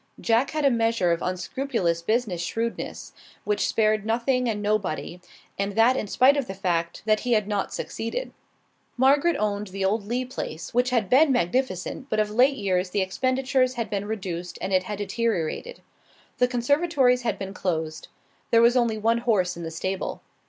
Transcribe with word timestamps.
Jack 0.19 0.49
had 0.49 0.65
a 0.65 0.71
measure 0.71 1.11
of 1.11 1.21
unscrupulous 1.21 2.01
business 2.01 2.41
shrewdness, 2.41 3.13
which 3.43 3.67
spared 3.67 4.03
nothing 4.03 4.49
and 4.49 4.59
nobody, 4.59 5.21
and 5.59 5.75
that 5.75 5.95
in 5.95 6.07
spite 6.07 6.35
of 6.35 6.47
the 6.47 6.55
fact 6.55 7.03
that 7.05 7.19
he 7.19 7.33
had 7.33 7.47
not 7.47 7.71
succeeded. 7.71 8.33
Margaret 8.97 9.35
owned 9.37 9.67
the 9.67 9.85
old 9.85 10.07
Lee 10.07 10.25
place, 10.25 10.73
which 10.73 10.89
had 10.89 11.07
been 11.07 11.31
magnificent, 11.31 12.09
but 12.09 12.19
of 12.19 12.31
late 12.31 12.57
years 12.57 12.89
the 12.89 13.01
expenditures 13.03 13.75
had 13.75 13.91
been 13.91 14.05
reduced 14.07 14.57
and 14.59 14.73
it 14.73 14.81
had 14.85 14.97
deteriorated. 14.97 15.81
The 16.39 16.47
conservatories 16.47 17.21
had 17.21 17.37
been 17.37 17.53
closed. 17.53 18.07
There 18.49 18.63
was 18.63 18.75
only 18.75 18.97
one 18.97 19.19
horse 19.19 19.55
in 19.55 19.61
the 19.61 19.69
stable. 19.69 20.23